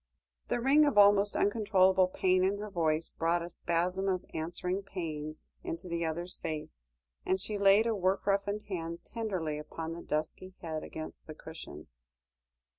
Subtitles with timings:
[0.47, 5.35] The ring of almost uncontrollable pain in her voice, brought a spasm of answering pain
[5.63, 6.85] into the other's face,
[7.23, 11.99] and she laid a work roughened hand tenderly upon the dusky head against the cushions.